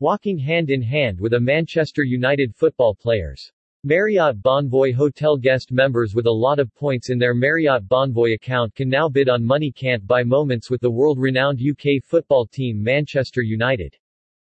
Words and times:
Walking 0.00 0.36
hand 0.36 0.70
in 0.70 0.82
hand 0.82 1.20
with 1.20 1.34
a 1.34 1.40
Manchester 1.40 2.02
United 2.02 2.52
football 2.52 2.96
players. 2.96 3.52
Marriott 3.84 4.42
Bonvoy 4.42 4.92
Hotel 4.92 5.36
guest 5.36 5.70
members 5.70 6.16
with 6.16 6.26
a 6.26 6.32
lot 6.32 6.58
of 6.58 6.74
points 6.74 7.10
in 7.10 7.18
their 7.18 7.32
Marriott 7.32 7.86
Bonvoy 7.86 8.34
account 8.34 8.74
can 8.74 8.88
now 8.88 9.08
bid 9.08 9.28
on 9.28 9.44
money 9.44 9.70
can't 9.70 10.04
buy 10.04 10.24
moments 10.24 10.68
with 10.68 10.80
the 10.80 10.90
world-renowned 10.90 11.60
UK 11.60 12.02
football 12.02 12.44
team 12.44 12.82
Manchester 12.82 13.40
United. 13.40 13.96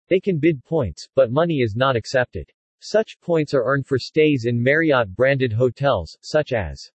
They 0.09 0.21
can 0.21 0.39
bid 0.39 0.65
points, 0.65 1.07
but 1.15 1.31
money 1.31 1.59
is 1.59 1.77
not 1.77 1.97
accepted. 1.97 2.51
Such 2.81 3.21
points 3.21 3.53
are 3.53 3.65
earned 3.65 3.87
for 3.87 3.99
stays 3.99 4.47
in 4.47 4.63
Marriott-branded 4.63 5.53
hotels, 5.53 6.17
such 6.23 6.55
as 6.55 6.91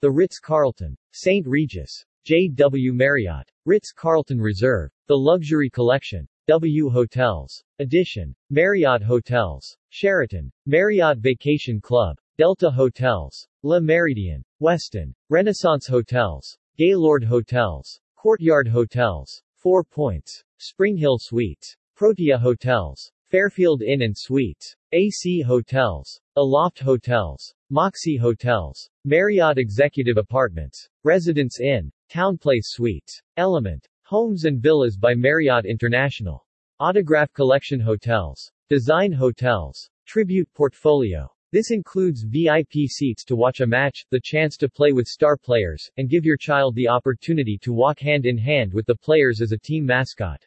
the 0.00 0.10
Ritz-Carlton, 0.10 0.96
St. 1.12 1.46
Regis, 1.46 2.04
J.W. 2.24 2.92
Marriott, 2.92 3.48
Ritz-Carlton 3.64 4.40
Reserve, 4.40 4.90
The 5.06 5.16
Luxury 5.16 5.70
Collection, 5.70 6.26
W 6.50 6.90
Hotels. 6.90 7.62
Edition. 7.78 8.34
Marriott 8.50 9.02
Hotels. 9.02 9.76
Sheraton. 9.90 10.50
Marriott 10.66 11.18
Vacation 11.18 11.80
Club. 11.80 12.16
Delta 12.38 12.68
Hotels. 12.68 13.46
Le 13.62 13.78
Méridien. 13.78 14.42
Westin. 14.60 15.14
Renaissance 15.28 15.86
Hotels. 15.86 16.58
Gaylord 16.76 17.22
Hotels. 17.22 18.00
Courtyard 18.16 18.66
Hotels. 18.66 19.40
Four 19.54 19.84
Points. 19.84 20.42
Springhill 20.58 21.18
Suites. 21.20 21.76
Protea 21.94 22.36
Hotels. 22.36 23.12
Fairfield 23.28 23.82
Inn 23.82 24.02
and 24.02 24.16
Suites. 24.18 24.74
AC 24.90 25.42
Hotels. 25.42 26.20
Aloft 26.34 26.80
Hotels. 26.80 27.54
Moxy 27.70 28.16
Hotels. 28.16 28.90
Marriott 29.04 29.56
Executive 29.56 30.16
Apartments. 30.16 30.88
Residence 31.04 31.60
Inn. 31.60 31.92
TownePlace 32.12 32.64
Suites. 32.74 33.22
Element. 33.36 33.86
Homes 34.02 34.46
and 34.46 34.60
Villas 34.60 34.96
by 34.96 35.14
Marriott 35.14 35.64
International. 35.64 36.44
Autograph 36.80 37.30
Collection 37.34 37.78
Hotels. 37.78 38.50
Design 38.70 39.12
Hotels. 39.12 39.90
Tribute 40.06 40.48
Portfolio. 40.54 41.30
This 41.52 41.72
includes 41.72 42.22
VIP 42.22 42.88
seats 42.88 43.22
to 43.24 43.36
watch 43.36 43.60
a 43.60 43.66
match, 43.66 44.06
the 44.10 44.20
chance 44.24 44.56
to 44.56 44.68
play 44.70 44.92
with 44.92 45.06
star 45.06 45.36
players, 45.36 45.90
and 45.98 46.08
give 46.08 46.24
your 46.24 46.38
child 46.38 46.74
the 46.74 46.88
opportunity 46.88 47.58
to 47.60 47.74
walk 47.74 48.00
hand 48.00 48.24
in 48.24 48.38
hand 48.38 48.72
with 48.72 48.86
the 48.86 48.96
players 48.96 49.42
as 49.42 49.52
a 49.52 49.58
team 49.58 49.84
mascot. 49.84 50.40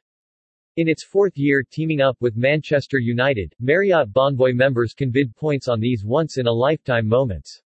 In 0.76 0.90
its 0.90 1.04
fourth 1.04 1.38
year 1.38 1.64
teaming 1.70 2.02
up 2.02 2.18
with 2.20 2.36
Manchester 2.36 2.98
United, 2.98 3.54
Marriott 3.60 4.12
Bonvoy 4.12 4.56
members 4.56 4.96
can 4.96 5.12
bid 5.12 5.36
points 5.36 5.68
on 5.68 5.80
these 5.80 6.04
once-in-a-lifetime 6.04 7.08
moments. 7.08 7.62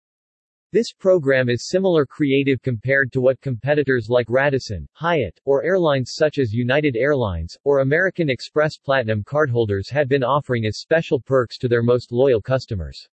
This 0.76 0.92
program 0.92 1.48
is 1.48 1.70
similar 1.70 2.06
creative 2.06 2.62
compared 2.62 3.14
to 3.14 3.22
what 3.22 3.40
competitors 3.40 4.10
like 4.10 4.30
Radisson, 4.30 4.86
Hyatt, 4.92 5.40
or 5.46 5.64
airlines 5.64 6.16
such 6.16 6.38
as 6.38 6.52
United 6.52 6.98
Airlines, 6.98 7.58
or 7.64 7.80
American 7.80 8.30
Express 8.30 8.78
Platinum 8.78 9.24
cardholders 9.24 9.90
had 9.90 10.10
been 10.10 10.22
offering 10.22 10.66
as 10.66 10.80
special 10.80 11.22
perks 11.22 11.58
to 11.60 11.70
their 11.70 11.82
most 11.82 12.12
loyal 12.12 12.42
customers. 12.42 13.08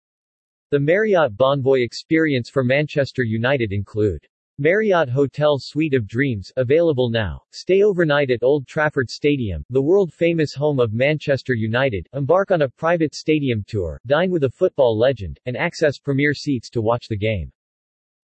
The 0.70 0.80
Marriott 0.80 1.36
Bonvoy 1.36 1.84
experience 1.84 2.50
for 2.50 2.64
Manchester 2.64 3.24
United 3.24 3.74
include 3.74 4.26
Marriott 4.62 5.08
Hotel 5.08 5.58
Suite 5.58 5.94
of 5.94 6.06
Dreams, 6.06 6.52
available 6.58 7.10
now. 7.10 7.42
Stay 7.54 7.82
overnight 7.82 8.30
at 8.30 8.44
Old 8.44 8.68
Trafford 8.68 9.10
Stadium, 9.10 9.64
the 9.70 9.82
world-famous 9.82 10.54
home 10.54 10.82
of 10.82 10.92
Manchester 10.92 11.54
United, 11.54 12.10
embark 12.12 12.52
on 12.52 12.64
a 12.64 12.68
private 12.68 13.16
stadium 13.16 13.64
tour, 13.66 14.02
dine 14.06 14.30
with 14.30 14.44
a 14.44 14.50
football 14.50 15.00
legend, 15.00 15.40
and 15.46 15.56
access 15.56 15.98
premier 15.98 16.34
seats 16.34 16.70
to 16.72 16.82
watch 16.82 17.08
the 17.08 17.16
game. 17.16 17.50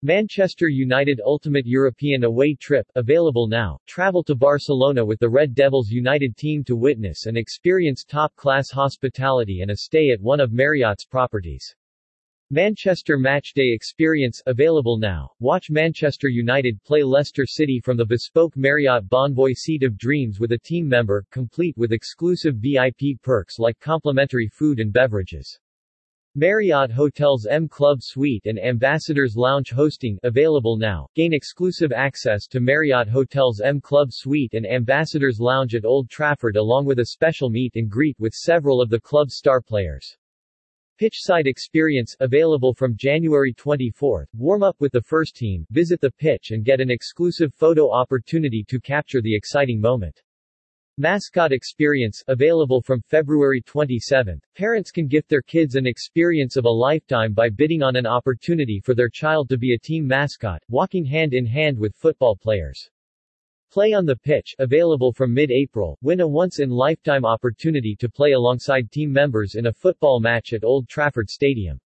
Manchester 0.04 0.68
United 0.68 1.22
Ultimate 1.24 1.66
European 1.66 2.26
Away 2.26 2.54
Trip, 2.60 2.86
available 2.96 3.48
now. 3.48 3.80
Travel 3.88 4.22
to 4.26 4.36
Barcelona 4.36 5.06
with 5.06 5.22
the 5.22 5.30
Red 5.30 5.56
Devils 5.56 5.88
United 5.90 6.36
team 6.36 6.66
to 6.66 6.76
witness 6.76 7.28
and 7.28 7.38
experience 7.38 8.04
top-class 8.04 8.70
hospitality 8.72 9.62
and 9.62 9.72
a 9.72 9.78
stay 9.78 10.10
at 10.10 10.20
one 10.20 10.42
of 10.42 10.52
Marriott's 10.52 11.06
properties. 11.06 11.74
Manchester 12.52 13.18
Matchday 13.18 13.74
Experience 13.74 14.40
available 14.46 15.00
now. 15.00 15.32
Watch 15.40 15.72
Manchester 15.72 16.28
United 16.28 16.80
play 16.84 17.02
Leicester 17.02 17.48
City 17.48 17.82
from 17.84 17.98
the 17.98 18.06
bespoke 18.06 18.56
Marriott 18.56 19.10
Bonvoy 19.10 19.56
Seat 19.56 19.82
of 19.82 19.98
Dreams 19.98 20.40
with 20.40 20.52
a 20.52 20.60
team 20.60 20.88
member, 20.88 21.26
complete 21.32 21.76
with 21.76 21.92
exclusive 21.92 22.58
VIP 22.58 23.20
perks 23.24 23.58
like 23.58 23.80
complimentary 23.80 24.48
food 24.48 24.80
and 24.80 24.94
beverages. 24.94 25.60
Marriott 26.36 26.92
Hotels 26.92 27.48
M 27.48 27.68
Club 27.68 28.04
Suite 28.04 28.46
and 28.46 28.60
Ambassadors 28.60 29.36
Lounge 29.36 29.72
hosting 29.72 30.20
available 30.22 30.78
now. 30.78 31.08
Gain 31.16 31.34
exclusive 31.34 31.92
access 31.92 32.46
to 32.46 32.60
Marriott 32.60 33.08
Hotels 33.08 33.60
M 33.60 33.82
Club 33.82 34.10
Suite 34.12 34.54
and 34.54 34.68
Ambassadors 34.68 35.40
Lounge 35.40 35.74
at 35.74 35.84
Old 35.84 36.12
Trafford 36.12 36.58
along 36.58 36.86
with 36.86 37.00
a 37.00 37.08
special 37.08 37.50
meet 37.50 37.76
and 37.76 37.90
greet 37.90 38.20
with 38.20 38.34
several 38.34 38.84
of 38.84 38.92
the 38.92 39.02
club's 39.02 39.36
star 39.36 39.64
players. 39.64 40.16
Pitchside 40.98 41.46
Experience, 41.46 42.16
available 42.22 42.74
from 42.74 42.96
January 42.96 43.52
24. 43.52 44.30
Warm 44.34 44.64
up 44.64 44.78
with 44.80 44.94
the 44.94 45.02
first 45.02 45.36
team, 45.36 45.68
visit 45.70 46.00
the 46.00 46.10
pitch 46.10 46.52
and 46.52 46.64
get 46.64 46.80
an 46.80 46.90
exclusive 46.90 47.54
photo 47.54 47.92
opportunity 47.92 48.64
to 48.70 48.80
capture 48.80 49.22
the 49.22 49.36
exciting 49.36 49.82
moment. 49.82 50.24
Mascot 50.98 51.52
Experience, 51.52 52.24
available 52.30 52.82
from 52.82 53.02
February 53.02 53.60
27. 53.60 54.40
Parents 54.56 54.90
can 54.90 55.10
gift 55.10 55.28
their 55.28 55.42
kids 55.42 55.76
an 55.76 55.86
experience 55.86 56.56
of 56.56 56.64
a 56.64 56.70
lifetime 56.70 57.34
by 57.34 57.50
bidding 57.50 57.84
on 57.84 57.98
an 57.98 58.06
opportunity 58.06 58.80
for 58.80 58.96
their 58.96 59.10
child 59.10 59.50
to 59.50 59.58
be 59.58 59.74
a 59.74 59.78
team 59.78 60.08
mascot, 60.08 60.64
walking 60.70 61.04
hand 61.04 61.34
in 61.34 61.46
hand 61.46 61.78
with 61.78 61.94
football 61.94 62.38
players. 62.38 62.90
Play 63.76 63.92
on 63.92 64.06
the 64.06 64.16
Pitch, 64.16 64.56
available 64.60 65.12
from 65.12 65.34
mid-April, 65.34 65.98
win 66.02 66.22
a 66.22 66.26
once-in-lifetime 66.26 67.26
opportunity 67.26 67.94
to 68.00 68.08
play 68.08 68.32
alongside 68.32 68.90
team 68.90 69.12
members 69.12 69.56
in 69.56 69.66
a 69.66 69.74
football 69.74 70.22
match 70.22 70.54
at 70.54 70.64
Old 70.64 70.88
Trafford 70.88 71.30
Stadium. 71.30 71.78